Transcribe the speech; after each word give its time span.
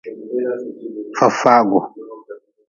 Fafagu. 1.17 1.79